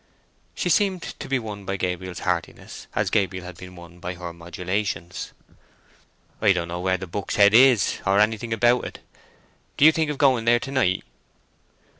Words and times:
She 0.55 0.69
seemed 0.69 1.03
to 1.19 1.29
be 1.29 1.37
won 1.37 1.63
by 1.63 1.77
Gabriel's 1.77 2.21
heartiness, 2.21 2.87
as 2.95 3.11
Gabriel 3.11 3.45
had 3.45 3.55
been 3.57 3.75
won 3.75 3.99
by 3.99 4.15
her 4.15 4.33
modulations. 4.33 5.31
"I 6.41 6.53
don't 6.53 6.69
know 6.69 6.79
where 6.81 6.97
the 6.97 7.05
Buck's 7.05 7.35
Head 7.35 7.53
is, 7.53 7.99
or 8.03 8.19
anything 8.19 8.51
about 8.51 8.83
it. 8.85 8.99
Do 9.77 9.85
you 9.85 9.91
think 9.91 10.09
of 10.09 10.17
going 10.17 10.45
there 10.45 10.59
to 10.59 10.71
night?" 10.71 11.03